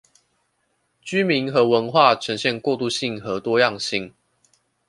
[1.03, 4.11] 居民和文化呈現過渡性和多樣性